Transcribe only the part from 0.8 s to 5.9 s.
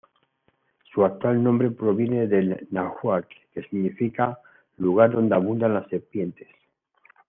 Su actual nombre proviene del náhuatl que significa "lugar donde abundan las